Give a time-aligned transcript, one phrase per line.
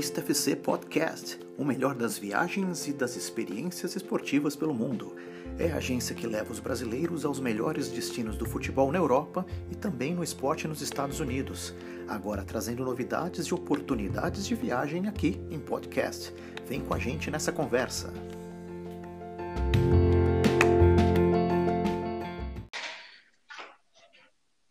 [0.00, 5.14] Turista FC Podcast, o melhor das viagens e das experiências esportivas pelo mundo.
[5.58, 9.74] É a agência que leva os brasileiros aos melhores destinos do futebol na Europa e
[9.74, 11.74] também no esporte nos Estados Unidos.
[12.08, 16.32] Agora trazendo novidades e oportunidades de viagem aqui em podcast.
[16.66, 18.10] Vem com a gente nessa conversa.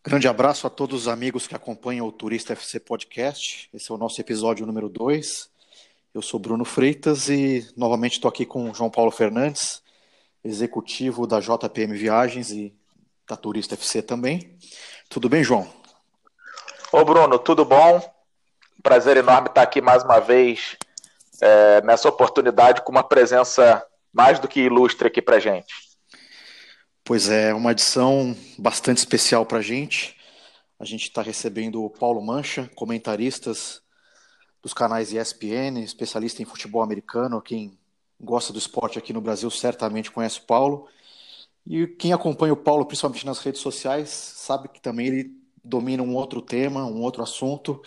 [0.10, 3.70] Grande abraço a todos os amigos que acompanham o Turista FC Podcast.
[3.72, 5.48] Esse é o nosso episódio número 2.
[6.16, 9.84] Eu sou Bruno Freitas e novamente estou aqui com João Paulo Fernandes,
[10.44, 12.74] executivo da JPM Viagens e
[13.28, 14.58] da Turista FC também.
[15.08, 15.72] Tudo bem, João?
[16.92, 18.02] Ô Bruno, tudo bom?
[18.82, 20.76] Prazer enorme estar aqui mais uma vez
[21.40, 25.89] é, nessa oportunidade com uma presença mais do que ilustre aqui para gente.
[27.04, 30.16] Pois é, uma edição bastante especial para a gente.
[30.80, 33.82] A gente está recebendo o Paulo Mancha, comentaristas
[34.62, 37.42] dos canais ESPN, especialista em futebol americano.
[37.42, 37.78] Quem
[38.20, 40.88] gosta do esporte aqui no Brasil certamente conhece o Paulo.
[41.66, 45.32] E quem acompanha o Paulo, principalmente nas redes sociais, sabe que também ele
[45.64, 47.82] domina um outro tema, um outro assunto.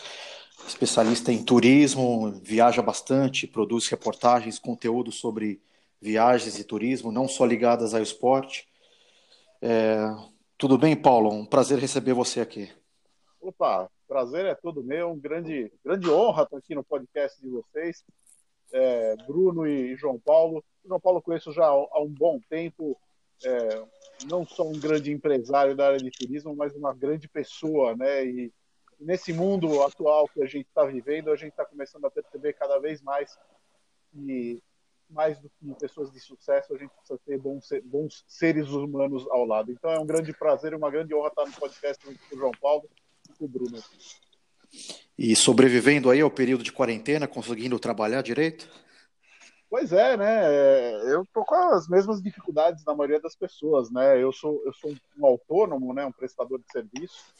[0.66, 5.60] Especialista em turismo, viaja bastante, produz reportagens, conteúdo sobre
[6.00, 8.68] viagens e turismo, não só ligadas ao esporte.
[9.64, 10.08] É,
[10.58, 11.30] tudo bem, Paulo?
[11.30, 12.68] Um prazer receber você aqui.
[13.40, 18.04] Opa, prazer é todo meu, um grande, grande honra estar aqui no podcast de vocês.
[18.72, 20.64] É, Bruno e João Paulo.
[20.84, 22.98] O João Paulo conheço já há um bom tempo,
[23.44, 23.84] é,
[24.28, 28.26] não só um grande empresário da área de turismo, mas uma grande pessoa, né?
[28.26, 28.52] E
[28.98, 32.80] nesse mundo atual que a gente está vivendo, a gente está começando a perceber cada
[32.80, 33.38] vez mais
[34.10, 34.60] que
[35.12, 39.44] mais do que pessoas de sucesso, a gente precisa ter bons, bons seres humanos ao
[39.44, 39.70] lado.
[39.70, 42.52] Então é um grande prazer e uma grande honra estar no podcast com o João
[42.60, 42.88] Paulo
[43.28, 43.78] e com o Bruno.
[45.18, 48.68] E sobrevivendo aí ao período de quarentena, conseguindo trabalhar direito?
[49.68, 51.12] Pois é, né?
[51.12, 54.22] Eu tô com as mesmas dificuldades da maioria das pessoas, né?
[54.22, 56.04] Eu sou, eu sou um autônomo, né?
[56.04, 57.32] Um prestador de serviço.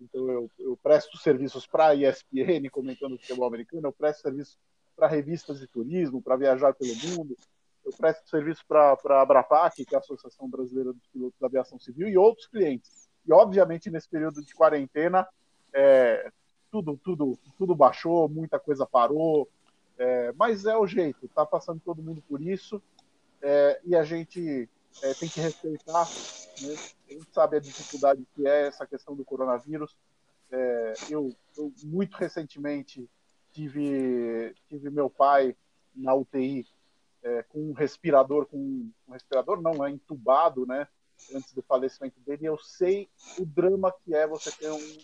[0.00, 4.56] Então eu, eu presto serviços para a ESPN, comentando o futebol americano, eu presto serviços
[5.00, 7.34] para revistas de turismo, para viajar pelo mundo.
[7.82, 11.78] Eu presto serviço para a Abrapac, que é a Associação Brasileira dos Pilotos da Aviação
[11.80, 13.08] Civil, e outros clientes.
[13.26, 15.26] E, obviamente, nesse período de quarentena,
[15.72, 16.30] é,
[16.70, 19.48] tudo, tudo, tudo baixou, muita coisa parou,
[19.96, 22.82] é, mas é o jeito, está passando todo mundo por isso,
[23.40, 24.68] é, e a gente
[25.02, 26.06] é, tem que respeitar.
[26.60, 26.76] Né?
[27.08, 29.96] A gente sabe a dificuldade que é essa questão do coronavírus.
[30.52, 33.08] É, eu, eu, muito recentemente,
[33.52, 35.56] tive, tive meu pai
[35.94, 36.66] na UTI
[37.22, 40.86] é, com um respirador, com um respirador não, é entubado, né?
[41.34, 43.08] Antes do falecimento dele, eu sei
[43.38, 44.98] o drama que é você ter um,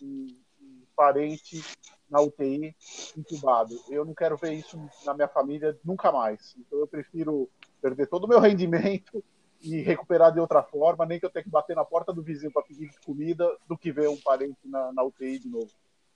[0.00, 0.26] um,
[0.60, 1.62] um parente
[2.08, 2.74] na UTI
[3.16, 3.74] entubado.
[3.90, 6.54] Eu não quero ver isso na minha família nunca mais.
[6.58, 7.50] Então eu prefiro
[7.82, 9.22] perder todo o meu rendimento
[9.60, 12.52] e recuperar de outra forma, nem que eu tenha que bater na porta do vizinho
[12.52, 15.70] para pedir comida, do que ver um parente na, na UTI de novo.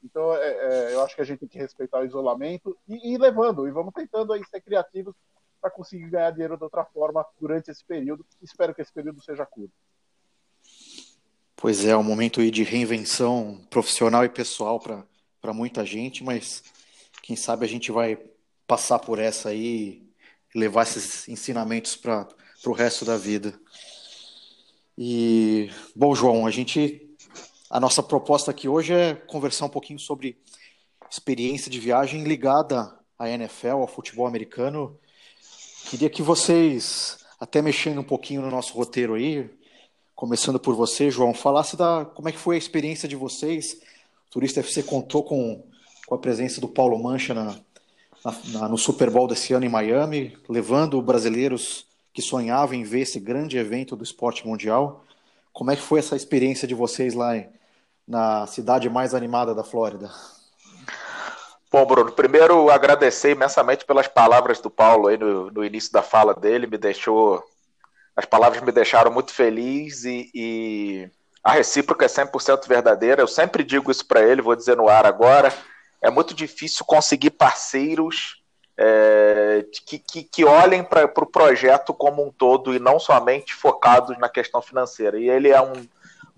[0.06, 3.18] Então, é, é, eu acho que a gente tem que respeitar o isolamento e, ir
[3.18, 5.14] levando, e vamos tentando aí ser criativos
[5.60, 8.24] para conseguir ganhar dinheiro de outra forma durante esse período.
[8.40, 9.74] Espero que esse período seja curto.
[11.56, 16.62] Pois é, um momento de reinvenção profissional e pessoal para muita gente, mas
[17.22, 18.16] quem sabe a gente vai
[18.66, 20.06] passar por essa aí
[20.54, 22.28] e levar esses ensinamentos para
[22.64, 23.58] o resto da vida.
[24.96, 27.05] E, bom, João, a gente
[27.68, 30.38] a nossa proposta aqui hoje é conversar um pouquinho sobre
[31.10, 34.98] experiência de viagem ligada à NFL, ao futebol americano.
[35.90, 39.50] Queria que vocês, até mexendo um pouquinho no nosso roteiro aí,
[40.14, 43.80] começando por você, João, falasse da como é que foi a experiência de vocês.
[44.28, 45.62] O Turista FC contou com,
[46.06, 47.58] com a presença do Paulo Mancha na,
[48.52, 53.20] na, no Super Bowl desse ano em Miami, levando brasileiros que sonhavam em ver esse
[53.20, 55.04] grande evento do esporte mundial.
[55.56, 57.32] Como é que foi essa experiência de vocês lá
[58.06, 60.10] na cidade mais animada da Flórida?
[61.72, 66.34] Bom, Bruno, primeiro agradecer imensamente pelas palavras do Paulo aí no, no início da fala
[66.34, 67.42] dele, me deixou.
[68.14, 71.10] As palavras me deixaram muito feliz e, e
[71.42, 73.22] a recíproca é 100% verdadeira.
[73.22, 75.50] Eu sempre digo isso para ele, vou dizer no ar agora.
[76.02, 78.42] É muito difícil conseguir parceiros
[78.78, 83.54] é, que, que, que, olhem para o pro projeto como um todo e não somente
[83.54, 85.18] focados na questão financeira.
[85.18, 85.88] E ele é um,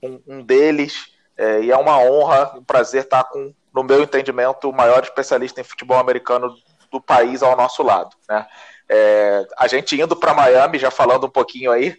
[0.02, 4.70] um, um deles, é, e é uma honra, um prazer estar com, no meu entendimento,
[4.70, 6.54] o maior especialista em futebol americano
[6.90, 8.14] do país ao nosso lado.
[8.28, 8.46] Né?
[8.88, 11.96] É, a gente indo para Miami, já falando um pouquinho aí,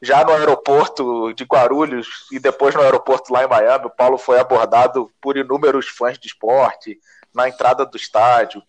[0.00, 4.38] já no aeroporto de Guarulhos e depois no aeroporto lá em Miami, o Paulo foi
[4.38, 6.98] abordado por inúmeros fãs de esporte
[7.32, 8.62] na entrada do estádio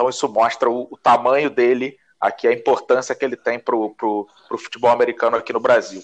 [0.00, 4.26] Então isso mostra o, o tamanho dele aqui, a importância que ele tem para o
[4.56, 6.02] futebol americano aqui no Brasil.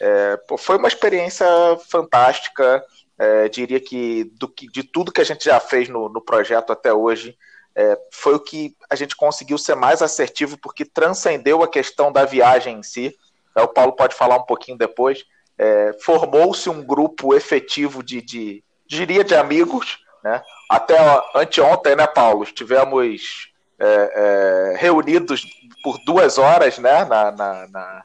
[0.00, 1.46] É, pô, foi uma experiência
[1.90, 2.82] fantástica.
[3.18, 6.90] É, diria que, do de tudo que a gente já fez no, no projeto até
[6.90, 7.36] hoje,
[7.76, 12.24] é, foi o que a gente conseguiu ser mais assertivo, porque transcendeu a questão da
[12.24, 13.14] viagem em si.
[13.54, 15.22] É, o Paulo pode falar um pouquinho depois.
[15.58, 20.02] É, Formou-se um grupo efetivo de, de, diria, de amigos.
[20.24, 20.42] Né?
[20.70, 20.96] Até
[21.34, 22.42] anteontem, né, Paulo?
[22.42, 25.44] Estivemos é, é, reunidos
[25.82, 28.04] por duas horas né, na, na, na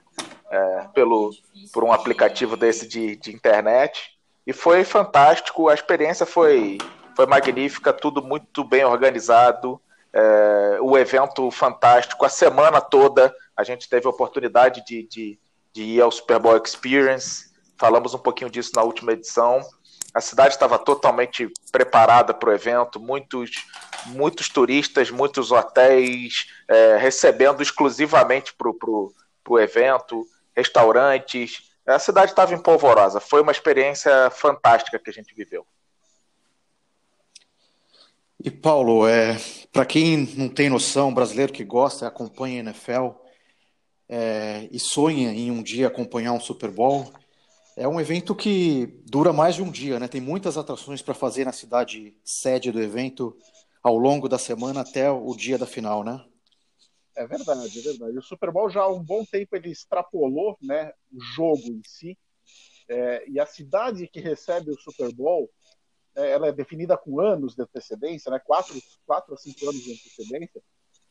[0.51, 1.31] é, pelo,
[1.71, 4.17] por um aplicativo desse de, de internet.
[4.45, 6.77] E foi fantástico, a experiência foi,
[7.15, 9.79] foi magnífica, tudo muito bem organizado,
[10.11, 15.39] é, o evento fantástico, a semana toda a gente teve a oportunidade de, de,
[15.71, 19.61] de ir ao Super Bowl Experience, falamos um pouquinho disso na última edição.
[20.13, 23.51] A cidade estava totalmente preparada para o evento, muitos,
[24.07, 30.25] muitos turistas, muitos hotéis é, recebendo exclusivamente para o evento
[30.55, 31.69] restaurantes.
[31.85, 33.19] A cidade estava empolvorosa.
[33.19, 35.65] Foi uma experiência fantástica que a gente viveu.
[38.41, 39.37] E Paulo, é,
[39.71, 43.09] para quem não tem noção, brasileiro que gosta, acompanha a NFL
[44.07, 47.11] é, e sonha em um dia acompanhar um Super Bowl,
[47.79, 50.07] é um evento que dura mais de um dia, né?
[50.09, 53.37] Tem muitas atrações para fazer na cidade sede do evento
[53.81, 56.21] ao longo da semana até o dia da final, né?
[57.15, 58.17] É verdade, é verdade.
[58.17, 62.17] O Super Bowl já há um bom tempo ele extrapolou né, o jogo em si.
[62.89, 65.49] É, e a cidade que recebe o Super Bowl,
[66.17, 69.93] é, ela é definida com anos de antecedência, né, quatro, quatro a cinco anos de
[69.93, 70.61] antecedência.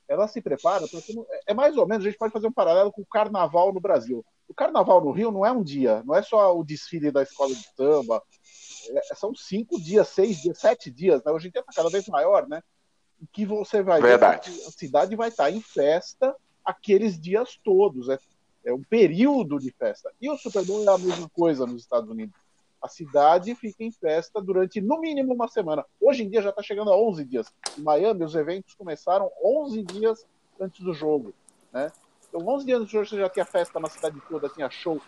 [0.08, 1.14] Ela se prepara, porque
[1.46, 4.24] é mais ou menos, a gente pode fazer um paralelo com o carnaval no Brasil.
[4.48, 7.54] O carnaval no Rio não é um dia, não é só o desfile da escola
[7.54, 8.22] de samba,
[8.90, 11.22] é, são cinco dias, seis dias, sete dias.
[11.22, 11.30] Né?
[11.30, 12.62] Hoje em dia está cada vez maior, né?
[13.32, 14.50] que você vai Verdade.
[14.50, 16.34] ver a cidade vai estar em festa
[16.64, 18.08] aqueles dias todos.
[18.08, 18.18] É,
[18.64, 20.12] é um período de festa.
[20.20, 22.34] E o Super Bowl é a mesma coisa nos Estados Unidos.
[22.80, 25.84] A cidade fica em festa durante no mínimo uma semana.
[26.00, 27.52] Hoje em dia já está chegando a 11 dias.
[27.76, 30.26] Em Miami, os eventos começaram 11 dias
[30.60, 31.34] antes do jogo.
[31.72, 31.90] Né?
[32.28, 35.00] Então, 11 dias antes do jogo, você já tinha festa na cidade toda, tinha show.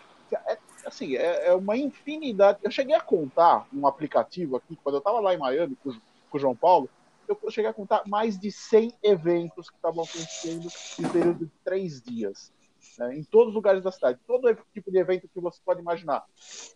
[0.46, 2.58] É, assim, é, é uma infinidade.
[2.62, 6.36] Eu cheguei a contar um aplicativo aqui, quando eu estava lá em Miami com, com
[6.36, 6.88] o João Paulo,
[7.28, 10.68] eu cheguei a contar mais de 100 eventos que estavam acontecendo
[10.98, 12.52] em período de três dias.
[12.98, 14.18] Né, em todos os lugares da cidade.
[14.26, 16.24] Todo tipo de evento que você pode imaginar.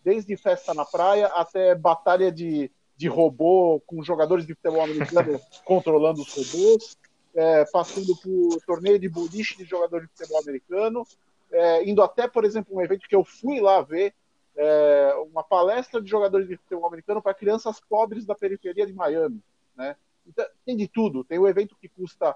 [0.03, 6.21] Desde festa na praia até batalha de, de robô com jogadores de futebol americano controlando
[6.21, 6.97] os robôs,
[7.33, 11.05] é, passando por torneio de boliche de jogadores de futebol americano,
[11.51, 14.13] é, indo até, por exemplo, um evento que eu fui lá ver,
[14.55, 19.41] é, uma palestra de jogadores de futebol americano para crianças pobres da periferia de Miami.
[19.75, 19.95] Né?
[20.25, 21.23] Então, tem de tudo.
[21.23, 22.35] Tem o evento que custa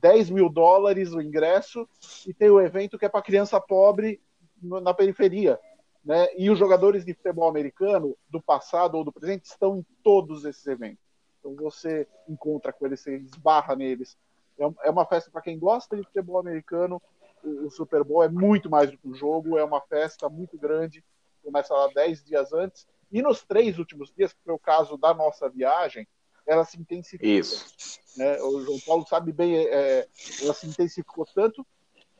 [0.00, 1.88] 10 mil dólares o ingresso
[2.26, 4.20] e tem o evento que é para criança pobre
[4.62, 5.58] na periferia.
[6.04, 6.28] Né?
[6.36, 10.66] E os jogadores de futebol americano do passado ou do presente estão em todos esses
[10.66, 11.04] eventos.
[11.38, 14.16] Então você encontra com eles, você esbarra neles.
[14.58, 17.00] É, é uma festa para quem gosta de futebol americano.
[17.42, 21.04] O Super Bowl é muito mais do que um jogo, é uma festa muito grande.
[21.42, 22.86] Começa lá 10 dias antes.
[23.10, 26.06] E nos três últimos dias, que foi o caso da nossa viagem,
[26.48, 27.28] ela se intensificou.
[27.28, 28.00] Isso.
[28.16, 28.40] Né?
[28.42, 30.08] O João Paulo sabe bem, é, é,
[30.42, 31.64] ela se intensificou tanto.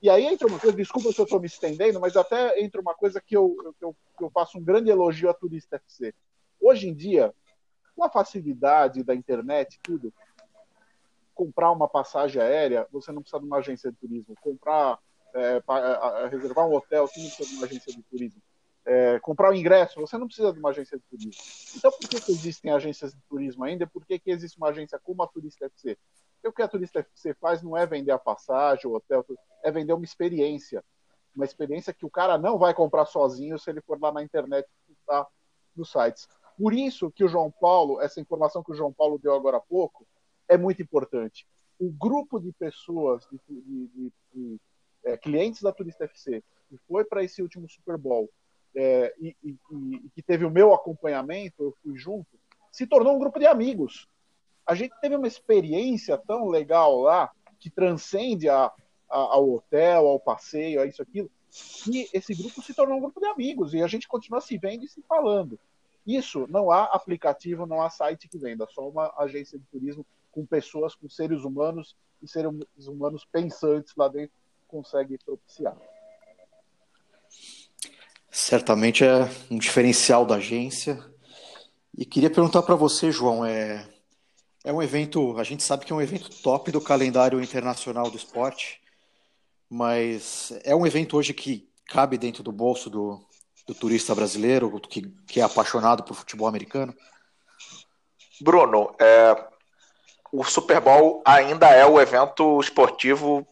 [0.00, 2.94] E aí entra uma coisa, desculpa se eu estou me estendendo, mas até entra uma
[2.94, 6.14] coisa que eu, que eu, que eu faço um grande elogio à Turista FC.
[6.60, 7.34] Hoje em dia,
[7.96, 10.12] com a facilidade da internet, tudo,
[11.34, 14.36] comprar uma passagem aérea, você não precisa de uma agência de turismo.
[14.40, 14.98] Comprar,
[15.34, 15.60] é,
[16.30, 18.42] reservar um hotel, você não precisa de uma agência de turismo
[18.88, 21.42] é, comprar o ingresso, você não precisa de uma agência de turismo.
[21.76, 23.86] Então, por que, que existem agências de turismo ainda?
[23.86, 25.98] Por que, que existe uma agência como a Turista FC?
[26.34, 29.26] Porque o que a Turista FC faz não é vender a passagem, o hotel,
[29.62, 30.82] é vender uma experiência.
[31.36, 34.66] Uma experiência que o cara não vai comprar sozinho se ele for lá na internet
[35.06, 35.26] tá,
[35.76, 36.26] nos sites.
[36.56, 39.60] Por isso que o João Paulo, essa informação que o João Paulo deu agora há
[39.60, 40.06] pouco,
[40.48, 41.46] é muito importante.
[41.78, 44.60] O grupo de pessoas, de, de, de, de
[45.04, 48.30] é, clientes da Turista FC, que foi para esse último Super Bowl
[48.74, 52.38] é, e, e, e, que teve o meu acompanhamento, eu fui junto,
[52.70, 54.08] se tornou um grupo de amigos.
[54.66, 60.20] A gente teve uma experiência tão legal lá, que transcende a, a, ao hotel, ao
[60.20, 63.86] passeio, a isso, aquilo, que esse grupo se tornou um grupo de amigos e a
[63.86, 65.58] gente continua se vendo e se falando.
[66.06, 70.46] Isso não há aplicativo, não há site que venda, só uma agência de turismo com
[70.46, 72.50] pessoas, com seres humanos e seres
[72.86, 75.76] humanos pensantes lá dentro consegue propiciar.
[78.40, 81.04] Certamente é um diferencial da agência.
[81.92, 83.84] E queria perguntar para você, João, é
[84.64, 88.16] É um evento, a gente sabe que é um evento top do calendário internacional do
[88.16, 88.80] esporte,
[89.68, 93.20] mas é um evento hoje que cabe dentro do bolso do,
[93.66, 96.94] do turista brasileiro que, que é apaixonado por futebol americano?
[98.40, 99.48] Bruno, é,
[100.32, 103.44] o Super Bowl ainda é o evento esportivo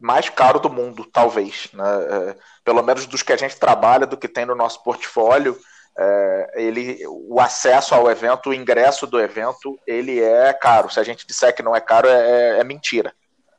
[0.00, 1.68] mais caro do mundo, talvez.
[1.72, 1.84] Né?
[1.84, 5.58] É, pelo menos dos que a gente trabalha, do que tem no nosso portfólio.
[5.96, 10.90] É, ele, o acesso ao evento, o ingresso do evento, ele é caro.
[10.90, 13.12] Se a gente disser que não é caro, é, é, é mentira.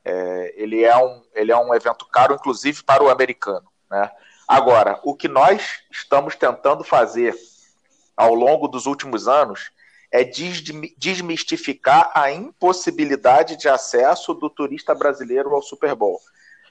[0.05, 3.69] É, ele, é um, ele é um evento caro, inclusive para o americano.
[3.91, 4.09] Né?
[4.47, 7.35] Agora, o que nós estamos tentando fazer
[8.15, 9.71] ao longo dos últimos anos
[10.11, 10.23] é
[10.97, 16.19] desmistificar a impossibilidade de acesso do turista brasileiro ao Super Bowl.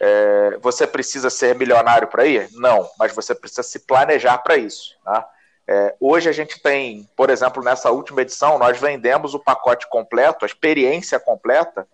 [0.01, 2.49] É, você precisa ser milionário para ir?
[2.53, 4.97] Não, mas você precisa se planejar para isso.
[5.05, 5.29] Tá?
[5.67, 10.45] É, hoje a gente tem, por exemplo, nessa última edição, nós vendemos o pacote completo,
[10.45, 11.87] a experiência completa,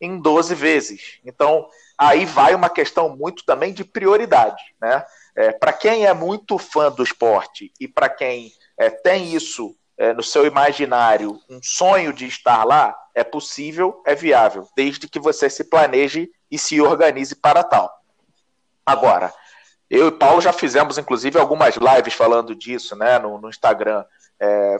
[0.00, 1.20] em 12 vezes.
[1.24, 4.62] Então, aí vai uma questão muito também de prioridade.
[4.80, 5.04] Né?
[5.36, 10.12] É, para quem é muito fã do esporte e para quem é, tem isso é,
[10.12, 15.50] no seu imaginário um sonho de estar lá, é possível, é viável, desde que você
[15.50, 17.92] se planeje e se organize para tal.
[18.84, 19.32] Agora,
[19.88, 24.04] eu e Paulo já fizemos, inclusive, algumas lives falando disso né, no, no Instagram.
[24.40, 24.76] É,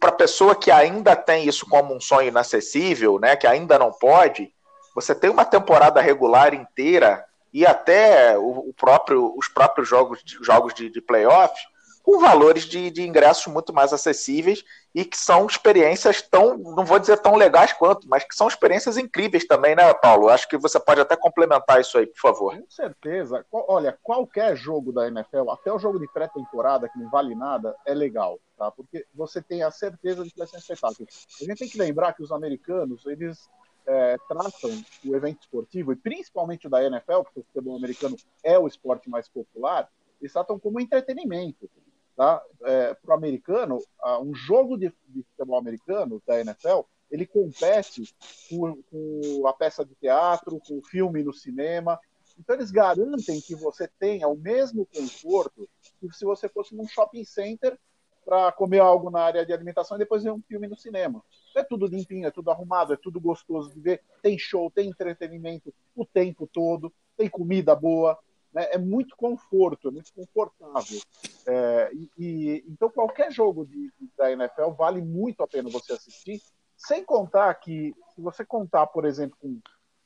[0.00, 3.92] para a pessoa que ainda tem isso como um sonho inacessível, né, que ainda não
[3.92, 4.52] pode,
[4.94, 10.72] você tem uma temporada regular inteira e até o, o próprio, os próprios jogos, jogos
[10.72, 11.60] de, de playoffs
[12.06, 17.00] com valores de, de ingressos muito mais acessíveis e que são experiências tão, não vou
[17.00, 20.28] dizer tão legais quanto, mas que são experiências incríveis também, né, Paulo?
[20.28, 22.56] Acho que você pode até complementar isso aí, por favor.
[22.56, 23.44] Com certeza.
[23.50, 27.92] Olha, qualquer jogo da NFL, até o jogo de pré-temporada, que não vale nada, é
[27.92, 28.70] legal, tá?
[28.70, 31.08] Porque você tem a certeza de que vai ser um espetáculo.
[31.40, 33.50] A gente tem que lembrar que os americanos, eles
[33.84, 34.70] é, tratam
[35.04, 39.10] o evento esportivo, e principalmente o da NFL, porque o futebol americano é o esporte
[39.10, 39.88] mais popular,
[40.20, 41.68] eles tratam como entretenimento.
[42.16, 42.42] Tá?
[42.64, 43.78] É, para o americano,
[44.22, 46.80] um jogo de, de, futebol americano da NFL,
[47.10, 48.14] ele compete
[48.48, 52.00] com, com, a peça de teatro, com o filme no cinema.
[52.38, 55.68] Então eles garantem que você tenha o mesmo conforto
[56.00, 57.78] que se você fosse num shopping center
[58.24, 61.22] para comer algo na área de alimentação e depois ver um filme no cinema.
[61.54, 64.02] É tudo limpinho, é tudo arrumado, é tudo gostoso de ver.
[64.20, 68.18] Tem show, tem entretenimento o tempo todo, tem comida boa,
[68.56, 68.68] né?
[68.70, 70.98] É muito conforto, é muito confortável.
[71.46, 76.40] É, e, e, então, qualquer jogo de, da NFL vale muito a pena você assistir,
[76.74, 79.60] sem contar que, se você contar, por exemplo, com,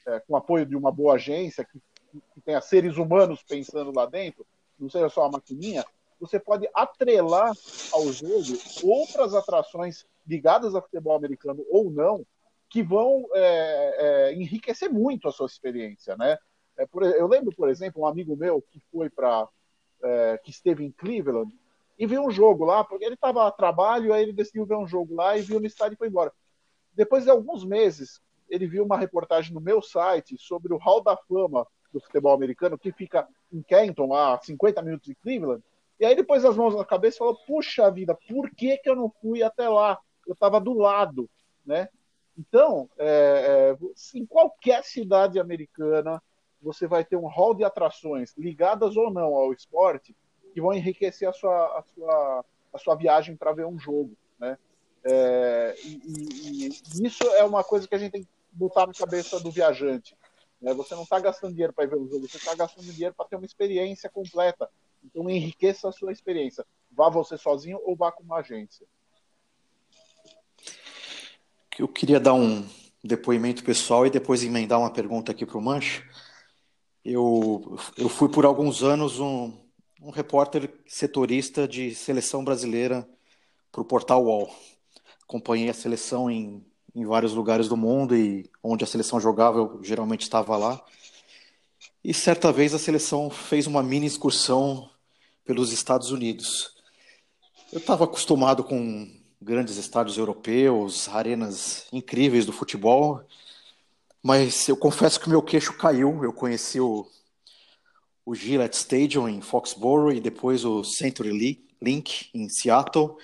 [0.04, 1.80] é, com o apoio de uma boa agência, que,
[2.34, 4.44] que tenha seres humanos pensando lá dentro,
[4.76, 5.84] não seja só a maquininha,
[6.18, 7.52] você pode atrelar
[7.92, 12.26] ao jogo outras atrações ligadas ao futebol americano ou não,
[12.68, 16.36] que vão é, é, enriquecer muito a sua experiência, né?
[16.80, 19.46] É, por, eu lembro, por exemplo, um amigo meu que foi para.
[20.02, 21.54] É, que esteve em Cleveland
[21.98, 24.86] e viu um jogo lá, porque ele estava a trabalho, aí ele decidiu ver um
[24.86, 26.32] jogo lá e viu no estádio e foi embora.
[26.94, 28.18] Depois de alguns meses,
[28.48, 32.78] ele viu uma reportagem no meu site sobre o Hall da Fama do futebol americano,
[32.78, 35.62] que fica em Kenton, a 50 minutos de Cleveland.
[35.98, 39.12] E aí, depois as mãos na cabeça, falou: Puxa vida, por que, que eu não
[39.20, 39.98] fui até lá?
[40.26, 41.28] Eu estava do lado,
[41.66, 41.90] né?
[42.38, 46.22] Então, é, é, em qualquer cidade americana,
[46.62, 50.14] você vai ter um hall de atrações ligadas ou não ao esporte
[50.52, 54.58] que vão enriquecer a sua, a sua, a sua viagem para ver um jogo, né?
[55.02, 58.92] É, e, e, e, isso é uma coisa que a gente tem que botar na
[58.92, 60.14] cabeça do viajante.
[60.60, 60.74] Né?
[60.74, 63.36] Você não está gastando dinheiro para ver o jogo, você está gastando dinheiro para ter
[63.36, 64.68] uma experiência completa.
[65.02, 66.66] Então enriqueça a sua experiência.
[66.90, 68.86] Vá você sozinho ou vá com uma agência.
[71.78, 72.68] Eu queria dar um
[73.02, 76.06] depoimento pessoal e depois emendar uma pergunta aqui para o Mancha.
[77.04, 79.52] Eu, eu fui por alguns anos um,
[80.02, 83.08] um repórter setorista de seleção brasileira
[83.72, 84.54] para o portal UOL.
[85.22, 86.62] Acompanhei a seleção em,
[86.94, 90.84] em vários lugares do mundo e onde a seleção jogava eu geralmente estava lá.
[92.04, 94.90] E certa vez a seleção fez uma mini excursão
[95.44, 96.74] pelos Estados Unidos.
[97.72, 103.24] Eu estava acostumado com grandes estádios europeus, arenas incríveis do futebol,
[104.22, 106.22] mas eu confesso que meu queixo caiu.
[106.22, 107.06] Eu conheci o,
[108.24, 113.16] o Gillette Stadium em Foxborough e depois o Century Link em Seattle.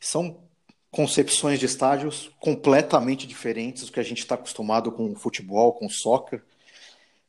[0.00, 0.42] São
[0.90, 6.44] concepções de estádios completamente diferentes do que a gente está acostumado com futebol, com soccer.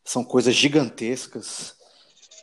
[0.04, 1.76] São coisas gigantescas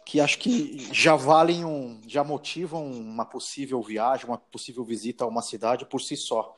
[0.06, 5.28] que acho que já valem um, já motivam uma possível viagem, uma possível visita a
[5.28, 6.56] uma cidade por si só.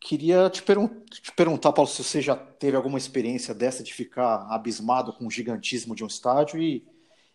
[0.00, 5.12] Queria te, te, perguntar, Paulo, se você já teve alguma experiência dessa de ficar abismado
[5.12, 6.82] com o gigantismo de um estádio e,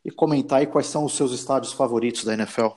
[0.04, 2.70] e comentar aí quais são os seus estádios favoritos da NFL.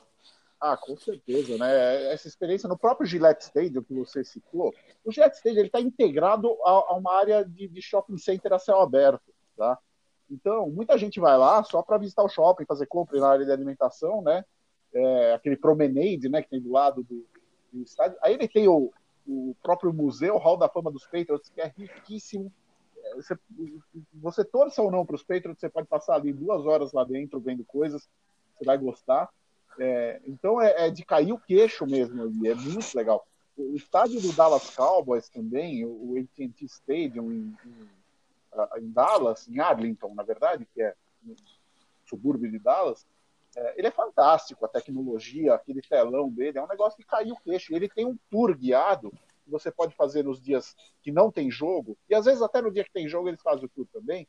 [0.60, 2.12] Ah, com certeza, né?
[2.12, 6.70] Essa experiência no próprio Gillette Stadium que você citou, o Gillette Stadium está integrado a,
[6.70, 9.78] a, uma área de, de shopping center a céu aberto, tá?
[10.30, 13.52] Então, muita gente vai lá só para visitar o shopping, fazer compra na área de
[13.52, 14.44] alimentação, né?
[14.92, 17.24] É, aquele promenade, né, que tem do lado do,
[17.72, 18.18] do estádio.
[18.20, 18.92] Aí ele tem o,
[19.28, 22.50] o próprio museu, o Hall da Fama dos Patriots, que é riquíssimo.
[23.04, 23.38] É, você,
[24.14, 27.38] você torça ou não para os Patriots, você pode passar ali duas horas lá dentro
[27.38, 28.08] vendo coisas,
[28.54, 29.28] você vai gostar.
[29.78, 33.26] É, então é, é, de cair o queixo mesmo ali, é muito legal.
[33.56, 40.14] O estádio do Dallas Cowboys também, o AT&T Stadium em, em, em, Dallas, em Arlington,
[40.14, 41.34] na verdade, que é no
[42.06, 43.06] subúrbio de Dallas,
[43.58, 47.36] é, ele é fantástico, a tecnologia, aquele telão dele, é um negócio de cair o
[47.36, 47.74] queixo.
[47.74, 49.10] Ele tem um tour guiado
[49.44, 52.70] que você pode fazer nos dias que não tem jogo, e às vezes até no
[52.70, 54.28] dia que tem jogo eles fazem o tour também,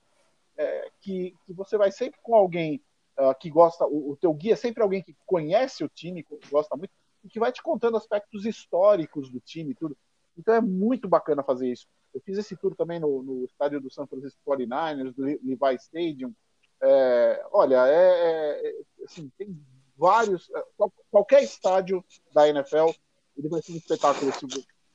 [0.57, 2.81] é, que, que você vai sempre com alguém
[3.17, 6.75] uh, que gosta, o, o teu guia é sempre alguém que conhece o time, gosta
[6.75, 6.91] muito,
[7.24, 9.95] e que vai te contando aspectos históricos do time tudo.
[10.38, 11.88] Então é muito bacana fazer isso.
[12.13, 16.33] Eu fiz esse tour também no, no estádio do San Francisco 49ers, do Levi Stadium,
[16.81, 19.59] é, olha, é, é, é, assim, tem
[19.98, 20.50] vários.
[20.55, 20.63] É,
[21.12, 22.89] qualquer estádio da NFL,
[23.38, 24.48] ele vai ser um espetáculo se,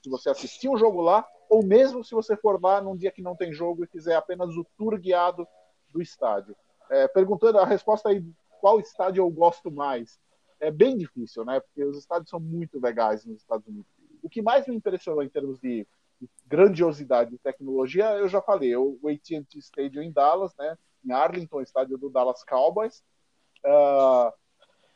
[0.02, 3.22] se você assistir um jogo lá, ou mesmo se você for lá num dia que
[3.22, 5.46] não tem jogo e fizer apenas o tour guiado
[5.90, 6.56] do estádio.
[6.90, 8.24] É, perguntando a resposta aí,
[8.60, 10.18] qual estádio eu gosto mais?
[10.60, 11.60] É bem difícil, né?
[11.60, 13.90] Porque os estádios são muito legais nos Estados Unidos.
[14.22, 15.86] O que mais me impressionou em termos de
[16.46, 20.78] grandiosidade e tecnologia, eu já falei, o AT&T Stadium em Dallas, né?
[21.04, 23.02] Em Arlington, estádio do Dallas Cowboys.
[23.64, 24.32] Uh,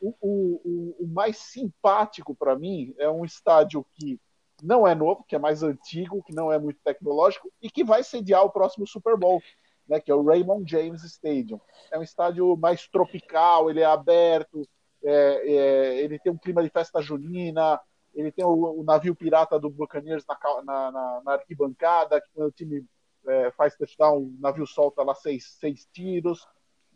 [0.00, 4.20] o, o, o, mais simpático para mim é um estádio que
[4.62, 8.02] não é novo, que é mais antigo, que não é muito tecnológico e que vai
[8.02, 9.42] sediar o próximo Super Bowl,
[9.88, 11.60] né, que é o Raymond James Stadium.
[11.90, 14.68] É um estádio mais tropical, ele é aberto,
[15.04, 17.80] é, é, ele tem um clima de festa junina,
[18.14, 22.50] ele tem o, o navio pirata do Buccaneers na, na, na, na arquibancada, que o
[22.50, 22.84] time
[23.28, 26.46] é, faz touchdown, o navio solta lá seis, seis tiros.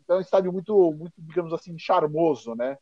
[0.03, 2.77] Então é um estádio muito, muito, digamos assim, charmoso, né?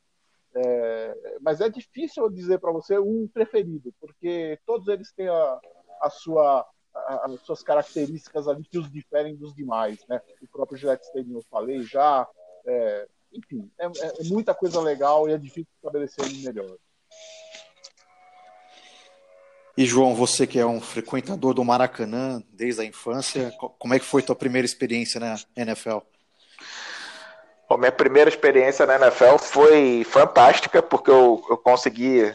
[0.54, 5.60] É, mas é difícil dizer para você um preferido, porque todos eles têm a,
[6.02, 10.22] a sua, a, as suas características ali que os diferem dos demais, né?
[10.42, 12.28] O próprio Gillette Stadium eu falei já,
[12.66, 16.78] é, enfim, é, é, muita coisa legal e é difícil estabelecer um melhor.
[19.78, 24.06] E João, você que é um frequentador do Maracanã desde a infância, como é que
[24.06, 26.00] foi tua primeira experiência na NFL?
[27.70, 32.34] Bom, minha primeira experiência na NFL foi fantástica, porque eu, eu consegui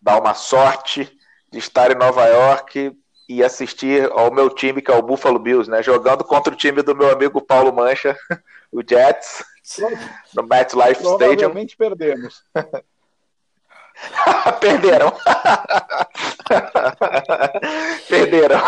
[0.00, 1.16] dar uma sorte
[1.52, 2.96] de estar em Nova York
[3.28, 5.82] e assistir ao meu time, que é o Buffalo Bills, né?
[5.82, 8.16] Jogando contra o time do meu amigo Paulo Mancha,
[8.72, 9.44] o Jets,
[10.34, 11.16] no MetLife Stadium.
[11.16, 12.42] Provavelmente perdemos.
[14.60, 15.12] Perderam.
[18.08, 18.60] Perderam.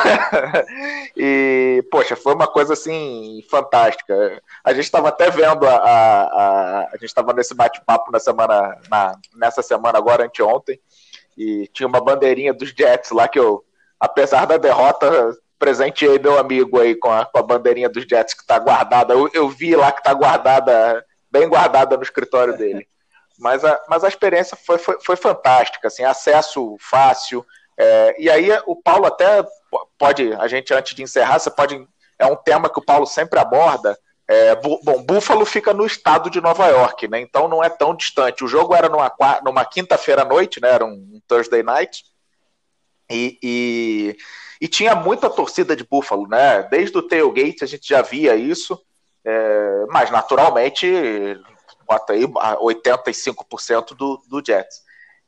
[1.17, 4.43] e, poxa, foi uma coisa assim fantástica.
[4.63, 5.75] A gente estava até vendo a.
[5.75, 10.81] A, a, a gente estava nesse bate-papo na semana, na, nessa semana agora, anteontem,
[11.37, 13.65] e tinha uma bandeirinha dos Jets lá que eu,
[13.99, 18.43] apesar da derrota, presenteei meu amigo aí com a, com a bandeirinha dos Jets que
[18.43, 19.15] está guardada.
[19.15, 22.87] Eu, eu vi lá que está guardada, bem guardada no escritório dele.
[23.39, 27.45] Mas a, mas a experiência foi, foi, foi fantástica, assim, acesso fácil.
[27.77, 29.45] É, e aí o Paulo até
[29.99, 31.87] pode, a gente antes de encerrar, você pode.
[32.19, 33.99] É um tema que o Paulo sempre aborda.
[34.27, 37.21] É, bom, Buffalo fica no estado de Nova York, né?
[37.21, 38.45] Então não é tão distante.
[38.45, 39.13] O jogo era numa,
[39.45, 40.71] numa quinta-feira à noite, né?
[40.71, 42.05] Era um Thursday night.
[43.11, 44.17] E, e,
[44.63, 46.63] e, tinha muita torcida de Buffalo, né?
[46.63, 48.81] Desde o tailgate a gente já via isso.
[49.27, 50.87] É, mas naturalmente
[51.87, 54.83] bota aí 85% do, do Jets.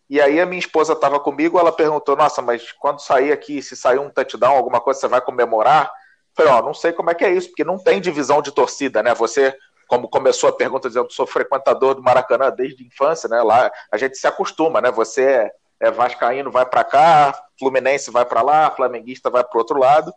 [0.09, 3.77] E aí a minha esposa estava comigo, ela perguntou, nossa, mas quando sair aqui, se
[3.77, 5.87] sair um touchdown, alguma coisa, você vai comemorar?
[5.87, 8.53] Eu falei, ó, não sei como é que é isso, porque não tem divisão de
[8.53, 9.15] torcida, né?
[9.15, 9.57] Você,
[9.89, 13.43] como começou a pergunta dizendo, sou frequentador do Maracanã desde a infância, né?
[13.43, 14.93] Lá a gente se acostuma, né?
[14.93, 19.79] Você é, é vascaíno, vai para cá, Fluminense vai para lá, flamenguista vai para outro
[19.79, 20.13] lado.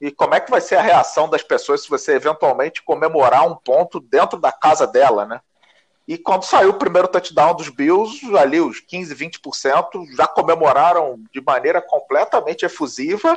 [0.00, 3.56] E como é que vai ser a reação das pessoas se você eventualmente comemorar um
[3.56, 5.40] ponto dentro da casa dela, né?
[6.08, 11.38] E quando saiu o primeiro touchdown dos Bills, ali os 15, 20% já comemoraram de
[11.38, 13.36] maneira completamente efusiva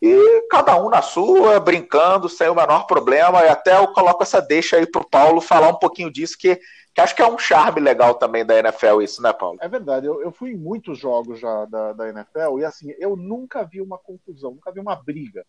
[0.00, 3.44] e cada um na sua, brincando, sem o menor problema.
[3.44, 6.58] E até eu coloco essa deixa aí para o Paulo falar um pouquinho disso, que,
[6.94, 9.58] Que acho que é um charme legal também da NFL isso, né, Paulo?
[9.60, 10.06] É verdade.
[10.06, 13.82] Eu, eu fui em muitos jogos já da, da NFL e assim, eu nunca vi
[13.82, 15.44] uma confusão, nunca vi uma briga,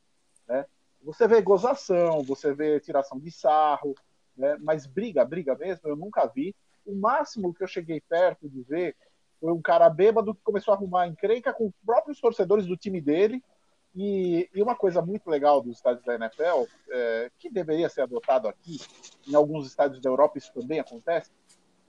[0.45, 0.65] né?
[1.03, 3.95] Você vê gozação, você vê tiração de sarro,
[4.39, 4.57] né?
[4.59, 6.55] Mas briga, briga mesmo, eu nunca vi.
[6.85, 8.95] O máximo que eu cheguei perto de ver
[9.39, 12.99] foi um cara bêbado que começou a arrumar encrenca com os próprios torcedores do time
[12.99, 13.43] dele.
[13.95, 18.47] E, e uma coisa muito legal dos estádios da NFL, é, que deveria ser adotado
[18.47, 18.77] aqui,
[19.27, 21.31] em alguns estádios da Europa isso também acontece,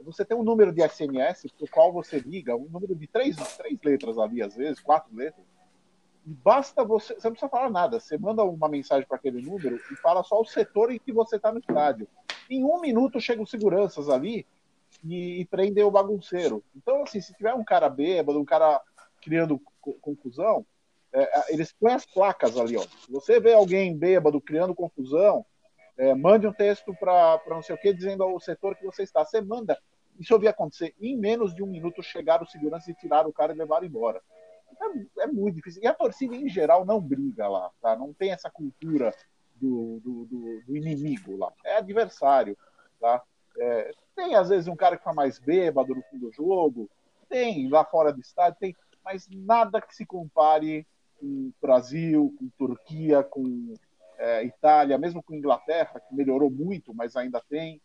[0.03, 3.37] você tem um número de SMS para o qual você liga, um número de três,
[3.57, 5.45] três letras ali, às vezes, quatro letras,
[6.27, 9.77] e basta você, você não precisa falar nada, você manda uma mensagem para aquele número
[9.77, 12.09] e fala só o setor em que você está no estádio.
[12.51, 14.45] Em um minuto chegam seguranças ali
[15.05, 16.63] e, e prendem o bagunceiro.
[16.75, 18.81] Então, assim, se tiver um cara bêbado, um cara
[19.23, 19.61] criando
[20.01, 20.67] confusão,
[21.13, 22.83] é, é, eles põem as placas ali, ó.
[22.83, 25.47] Se você vê alguém bêbado criando confusão,
[25.97, 29.25] é, mande um texto para não sei o que, dizendo ao setor que você está.
[29.25, 29.79] Você manda.
[30.19, 30.95] Isso eu vi acontecer.
[31.01, 34.21] Em menos de um minuto chegaram os seguranças e tiraram o cara e levaram embora.
[34.81, 35.83] É, é, muito difícil.
[35.83, 37.97] E a torcida, em geral, não briga lá, tá?
[37.97, 39.15] Não tem essa cultura
[39.61, 41.53] do, do, do, do inimigo lá.
[41.65, 42.57] É adversário,
[42.99, 43.23] tá?
[43.59, 46.91] É, tem, às vezes, um cara que fica mais bêbado no fim do jogo.
[47.29, 48.77] Tem, lá fora do estádio, tem.
[49.05, 50.87] Mas nada que se compare
[51.19, 53.75] com Brasil, com Turquia, com
[54.19, 57.81] é, Itália, mesmo com Inglaterra, que melhorou muito, mas ainda tem.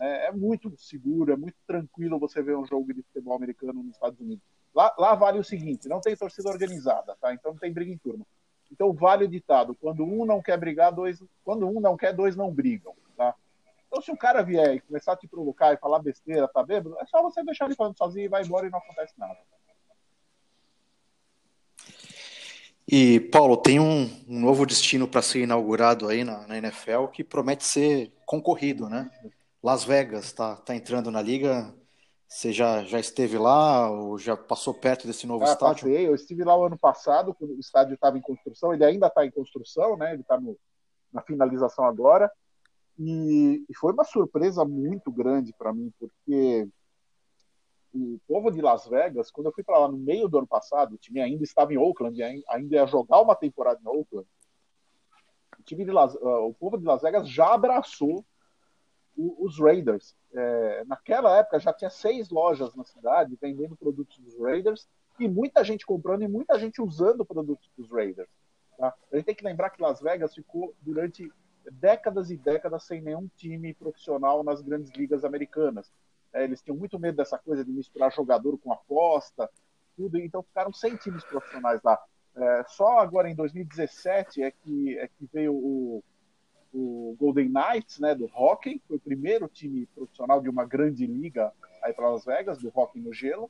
[0.00, 3.94] É, é, muito seguro, é muito tranquilo você ver um jogo de futebol americano nos
[3.94, 4.42] Estados Unidos.
[4.74, 7.32] Lá, lá vale o seguinte: não tem torcida organizada, tá?
[7.32, 8.26] Então não tem briga em turma.
[8.74, 11.22] Então vale o ditado: quando um não quer brigar, dois.
[11.44, 13.32] Quando um não quer, dois não brigam, tá?
[13.86, 16.96] Então se o cara vier e começar a te provocar e falar besteira, tá bêbado,
[17.00, 19.38] é só você deixar ele falando sozinho e vai embora e não acontece nada.
[22.86, 27.24] E, Paulo, tem um, um novo destino para ser inaugurado aí na, na, NFL que
[27.24, 29.10] promete ser concorrido, né?
[29.62, 31.74] Las Vegas está tá entrando na liga.
[32.34, 35.84] Você já, já esteve lá ou já passou perto desse novo ah, estádio?
[35.84, 36.08] Passei.
[36.08, 38.74] Eu estive lá o ano passado, quando o estádio estava em construção.
[38.74, 40.12] Ele ainda está em construção, né?
[40.12, 40.42] Ele está
[41.12, 42.28] na finalização agora.
[42.98, 46.68] E, e, foi uma surpresa muito grande para mim, porque
[47.94, 50.96] o povo de Las Vegas, quando eu fui para lá no meio do ano passado,
[50.96, 54.26] o time ainda estava em Oakland, ainda ia jogar uma temporada em Oakland.
[55.56, 58.24] O, time de Las, uh, o povo de Las Vegas já abraçou
[59.16, 60.16] os Raiders.
[60.32, 65.62] É, naquela época já tinha seis lojas na cidade vendendo produtos dos Raiders e muita
[65.62, 68.28] gente comprando e muita gente usando produtos dos Raiders.
[68.76, 68.92] Tá?
[69.12, 71.30] A gente tem que lembrar que Las Vegas ficou durante
[71.70, 75.90] décadas e décadas sem nenhum time profissional nas grandes ligas americanas.
[76.32, 79.48] É, eles tinham muito medo dessa coisa de misturar jogador com aposta,
[79.96, 82.02] tudo, então ficaram sem times profissionais lá.
[82.36, 86.02] É, só agora em 2017 é que, é que veio o,
[86.74, 91.52] o Golden Knights, né, do hockey, foi o primeiro time profissional de uma grande liga
[91.80, 93.48] aí para Las Vegas, do hockey no gelo,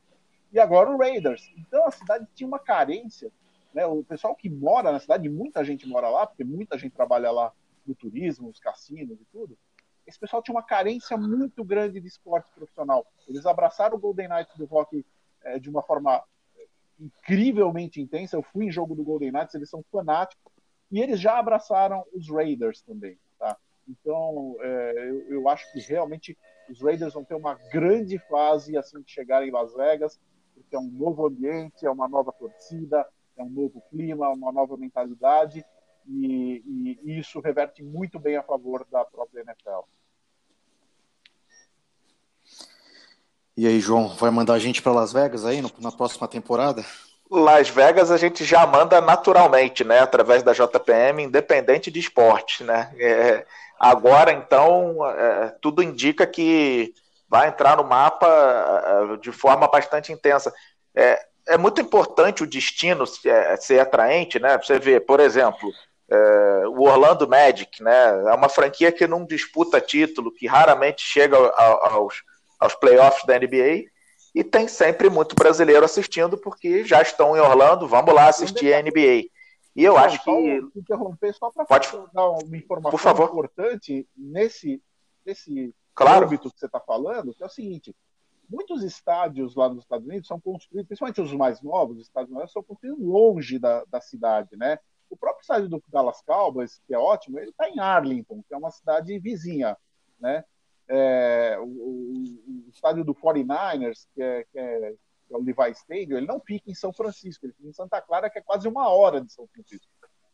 [0.53, 1.51] e agora o Raiders.
[1.57, 3.31] Então a cidade tinha uma carência,
[3.73, 7.31] né, o pessoal que mora na cidade, muita gente mora lá, porque muita gente trabalha
[7.31, 7.51] lá
[7.85, 9.57] no turismo, os cassinos e tudo,
[10.05, 13.05] esse pessoal tinha uma carência muito grande de esporte profissional.
[13.27, 15.03] Eles abraçaram o Golden Knights do hockey
[15.43, 16.23] é, de uma forma
[16.99, 18.35] incrivelmente intensa.
[18.35, 20.53] Eu fui em jogo do Golden Knights, eles são fanáticos.
[20.91, 23.17] E eles já abraçaram os Raiders também.
[23.39, 23.57] Tá?
[23.87, 26.37] Então, é, eu, eu, acho que realmente
[26.69, 30.19] os Raiders vão ter uma grande fase assim que chegarem em Las Vegas,
[30.53, 33.05] porque é um novo ambiente, é uma nova torcida,
[33.37, 35.65] é um novo clima, uma nova mentalidade.
[36.07, 39.87] E, e, e isso reverte muito bem a favor da própria NFL.
[43.57, 46.83] E aí, João, vai mandar a gente para Las Vegas aí no, na próxima temporada?
[47.29, 49.99] Las Vegas a gente já manda naturalmente, né?
[49.99, 52.93] Através da JPM, independente de esporte, né?
[52.99, 53.45] É,
[53.79, 56.93] agora, então, é, tudo indica que
[57.27, 60.53] vai entrar no mapa é, de forma bastante intensa.
[60.95, 64.57] É, é muito importante o destino ser, é, ser atraente, né?
[64.57, 65.71] Você vê, por exemplo,
[66.09, 68.23] é, o Orlando Magic, né?
[68.29, 72.23] É uma franquia que não disputa título, que raramente chega aos,
[72.59, 73.94] aos playoffs da NBA
[74.35, 78.81] e tem sempre muito brasileiro assistindo porque já estão em Orlando, vamos lá assistir a
[78.81, 79.29] NBA.
[79.73, 81.89] E eu não, acho que interromper só para Pode...
[82.13, 84.83] dar uma informação importante nesse
[85.25, 86.25] nesse claro.
[86.25, 87.95] âmbito que você está falando, que é o seguinte:
[88.49, 92.51] muitos estádios lá nos Estados Unidos são construídos, principalmente os mais novos, os estádios novos,
[92.51, 94.77] são construídos longe da, da cidade, né?
[95.09, 98.57] O próprio estádio do Dallas Cowboys, que é ótimo, ele está em Arlington, que é
[98.57, 99.77] uma cidade vizinha,
[100.19, 100.43] né?
[100.87, 104.91] É, o, o, estádio do 49ers, que é, que, é,
[105.27, 108.01] que é, o Levi Stadium, ele não fica em São Francisco, ele fica em Santa
[108.01, 109.87] Clara, que é quase uma hora de São Francisco.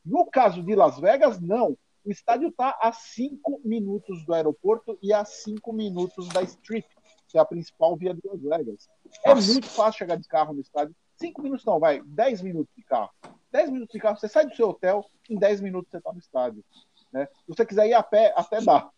[0.04, 1.78] No caso de Las Vegas, não.
[2.04, 6.88] O estádio está a cinco minutos do aeroporto e a cinco minutos da Strip.
[7.28, 8.90] que é a principal via de Las Vegas.
[9.24, 9.52] É Nossa.
[9.52, 10.96] muito fácil chegar de carro no estádio.
[11.16, 13.12] Cinco minutos não, vai, dez minutos de carro.
[13.52, 16.20] Dez minutos de carro, você sai do seu hotel, em dez minutos você está no
[16.20, 16.64] estádio.
[17.12, 17.28] Né?
[17.28, 18.90] Se você quiser ir a pé, até dá.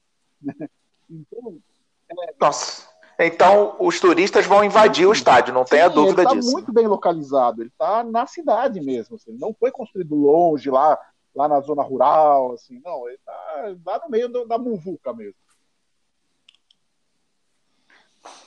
[1.10, 1.58] Então,
[2.10, 2.34] é...
[2.40, 2.94] Nossa.
[3.20, 6.48] Então, os turistas vão invadir o estádio, não tenha dúvida ele tá disso.
[6.48, 9.16] Ele está muito bem localizado, ele está na cidade mesmo.
[9.16, 11.00] Assim, não foi construído longe, lá,
[11.36, 15.36] lá na zona rural, assim, não, ele está lá no meio da muvuca mesmo.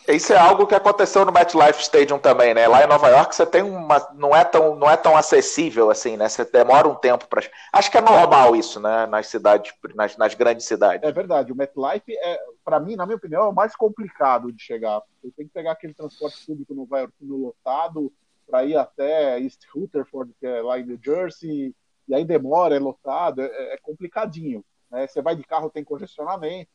[0.09, 2.69] Isso é algo que aconteceu no MetLife Stadium também, né?
[2.69, 6.16] Lá em Nova York você tem uma não é tão não é tão acessível assim,
[6.16, 6.29] né?
[6.29, 7.42] Você demora um tempo para
[7.73, 9.07] acho que é normal isso, né?
[9.07, 11.07] Nas cidades, nas, nas grandes cidades.
[11.07, 11.53] É verdade.
[11.53, 15.03] O MetLife é, para mim, na minha opinião, é o mais complicado de chegar.
[15.23, 18.12] Você tem que pegar aquele transporte público no Nova York lotado
[18.47, 21.75] para ir até East Rutherford, que é lá em New Jersey,
[22.09, 24.64] e aí demora, é lotado, é, é complicadinho.
[24.90, 25.07] Né?
[25.07, 26.71] Você vai de carro, tem congestionamento.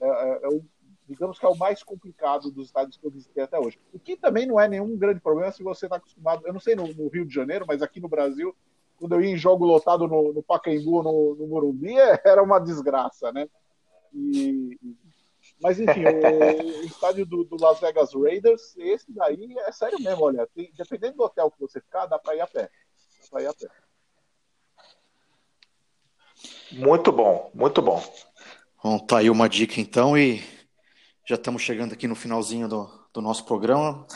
[0.00, 0.48] É, é, é
[1.12, 3.78] digamos que é o mais complicado dos estádios que eu visitei até hoje.
[3.92, 6.74] O que também não é nenhum grande problema se você está acostumado, eu não sei
[6.74, 8.54] no, no, Rio de Janeiro, mas aqui no Brasil,
[8.96, 11.94] quando eu ia em jogo lotado no, no Pacaembu, no, no Morumbi,
[12.24, 13.48] era uma desgraça, né?
[14.14, 14.78] E,
[15.60, 20.24] mas enfim, o, o estádio do, do, Las Vegas Raiders, esse daí é sério mesmo,
[20.24, 22.62] olha, tem, dependendo do hotel que você ficar, dá para ir a pé.
[23.20, 23.68] Dá para ir a pé.
[26.72, 28.02] Muito bom, muito bom.
[28.82, 30.42] Bom, tá aí uma dica então e
[31.24, 34.06] já estamos chegando aqui no finalzinho do, do nosso programa.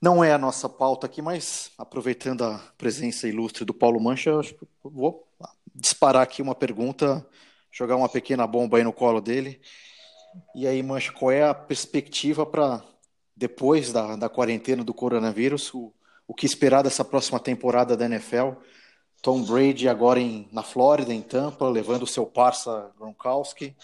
[0.00, 4.32] Não é a nossa pauta aqui, mas aproveitando a presença ilustre do Paulo Mancha,
[4.82, 5.28] vou
[5.72, 7.24] disparar aqui uma pergunta,
[7.70, 9.60] jogar uma pequena bomba aí no colo dele.
[10.54, 12.82] E aí, Mancha, qual é a perspectiva para
[13.36, 15.72] depois da, da quarentena do coronavírus?
[15.72, 15.92] O,
[16.26, 18.54] o que esperar dessa próxima temporada da NFL?
[19.22, 23.76] Tom Brady agora em, na Flórida, em Tampa, levando o seu parça Gronkowski.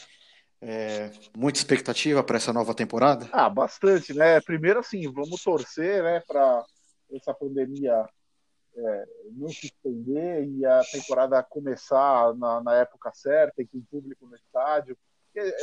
[0.61, 3.29] É, muita expectativa para essa nova temporada?
[3.33, 4.41] Ah, bastante, né?
[4.41, 6.65] Primeiro, assim, vamos torcer, né, para
[7.13, 8.05] essa pandemia
[8.77, 13.85] é, não se estender e a temporada começar na, na época certa e com o
[13.85, 14.97] público no estádio.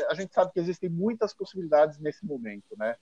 [0.09, 2.95] A gente sabe que existem muitas possibilidades nesse momento, né?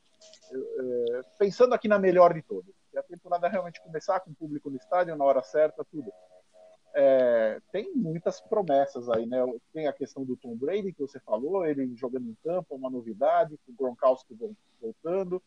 [0.51, 4.69] É, pensando aqui na melhor de todas, se a temporada realmente começar com o público
[4.69, 6.11] no estádio na hora certa, tudo
[6.93, 9.39] é, tem muitas promessas aí, né?
[9.73, 13.59] Tem a questão do Tom Brady que você falou, ele jogando em campo, uma novidade,
[13.67, 14.37] o Gronkowski
[14.79, 15.41] voltando.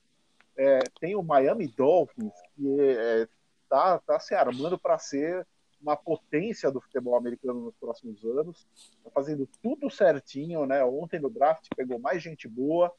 [0.57, 3.29] É, tem o Miami Dolphins que é,
[3.69, 5.47] tá se armando para ser
[5.81, 10.83] uma potência do futebol americano nos próximos anos, está fazendo tudo certinho, né?
[10.85, 12.93] Ontem no draft pegou mais gente boa.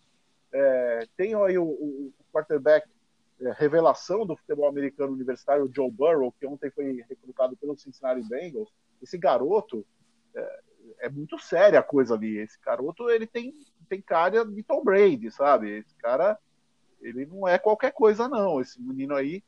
[0.54, 2.97] É, tem aí o, o quarterback é,
[3.58, 8.70] revelação do futebol americano universitário, o Joe Burrow, que ontem foi recrutado pelo Cincinnati Bengals.
[9.02, 9.86] Esse garoto
[10.36, 10.60] é,
[11.02, 12.38] é, muito séria a coisa ali.
[12.38, 13.54] Esse garoto ele tem,
[13.88, 15.78] tem cara de Tom Brady, sabe?
[15.78, 16.38] Esse cara
[17.02, 18.60] ele não é qualquer coisa não.
[18.60, 19.44] Esse menino aí,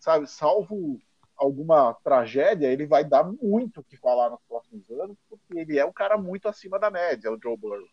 [0.00, 0.26] sabe?
[0.28, 1.00] Salvo
[1.36, 5.84] alguma tragédia, ele vai dar muito o que falar nos próximos anos, porque ele é
[5.84, 7.88] um cara muito acima da média, o Joe Burrow.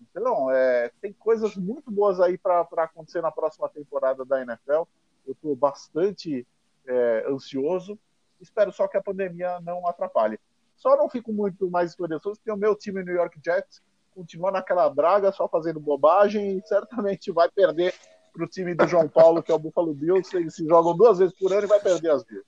[0.00, 4.82] Então, é, tem coisas muito boas aí para acontecer na próxima temporada da NFL.
[5.26, 6.46] Eu estou bastante
[6.86, 7.98] é, ansioso.
[8.40, 10.38] Espero só que a pandemia não atrapalhe.
[10.76, 13.82] Só não fico muito mais esperançoso porque o meu time New York Jets
[14.14, 17.94] continua naquela draga, só fazendo bobagem e certamente vai perder
[18.32, 20.36] para o time do João Paulo, que é o Buffalo Bills.
[20.36, 22.44] Eles se jogam duas vezes por ano e vai perder as duas.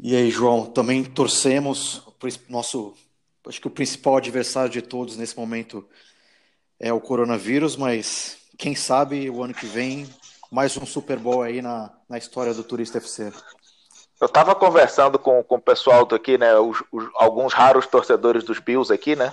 [0.00, 2.06] E aí, João, também torcemos
[2.48, 2.94] nosso,
[3.46, 5.88] acho que o principal adversário de todos nesse momento
[6.78, 10.08] é o coronavírus, mas quem sabe o ano que vem
[10.52, 13.32] mais um Super Bowl aí na, na história do Turista FC.
[14.20, 18.60] Eu estava conversando com, com o pessoal aqui, né, os, os, alguns raros torcedores dos
[18.60, 19.32] Bills aqui, né,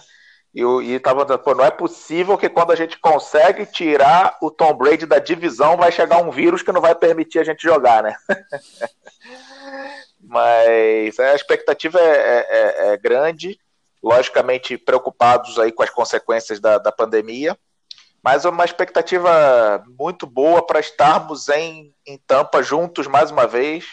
[0.54, 4.49] e, e tava dizendo, pô, não é possível que quando a gente consegue tirar o
[4.49, 8.01] Tom Brady da divisão, vai chegar um vírus que não vai permitir a gente jogar,
[8.01, 8.15] né?
[10.27, 13.59] Mas a expectativa é, é, é, é grande,
[14.01, 17.57] logicamente preocupados aí com as consequências da, da pandemia,
[18.23, 23.85] mas é uma expectativa muito boa para estarmos em, em Tampa juntos mais uma vez,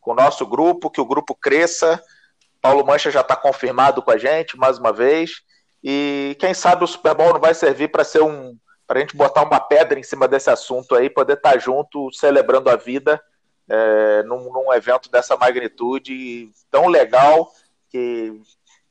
[0.00, 2.02] com o nosso grupo, que o grupo cresça.
[2.60, 5.42] Paulo Mancha já está confirmado com a gente mais uma vez.
[5.82, 8.54] E quem sabe o Super Bowl não vai servir para ser um.
[8.86, 12.12] para a gente botar uma pedra em cima desse assunto aí, poder estar tá junto,
[12.12, 13.20] celebrando a vida
[13.70, 17.52] é, num, num, evento dessa magnitude tão legal
[17.88, 18.42] que,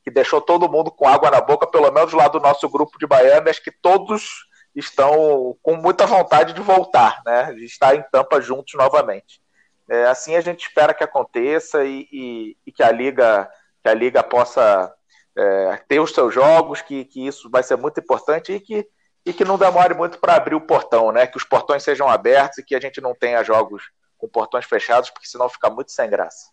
[0.02, 3.06] que deixou todo mundo com água na boca, pelo menos lá do nosso grupo de
[3.06, 7.52] baianas, que todos estão com muita vontade de voltar, né?
[7.52, 9.42] De estar em Tampa juntos novamente.
[9.88, 13.50] É, assim a gente espera que aconteça e, e, e, que a liga
[13.82, 14.94] que a liga possa
[15.36, 18.86] é, ter os seus jogos, que, que isso vai ser muito importante e que,
[19.26, 21.26] e que não demore muito para abrir o portão, né?
[21.26, 23.82] Que os portões sejam abertos e que a gente não tenha jogos
[24.20, 26.50] com portões fechados, porque senão fica muito sem graça.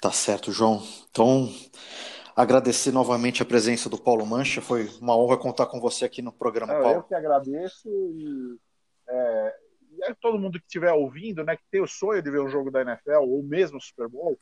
[0.00, 0.82] Tá certo, João.
[1.10, 1.52] Então,
[2.34, 4.62] agradecer novamente a presença do Paulo Mancha.
[4.62, 6.98] Foi uma honra contar com você aqui no programa, Não, Paulo.
[6.98, 8.58] Eu que agradeço e,
[9.06, 9.54] é,
[9.90, 12.48] e é todo mundo que estiver ouvindo, né, que tem o sonho de ver um
[12.48, 14.38] jogo da NFL ou mesmo o Super Bowl,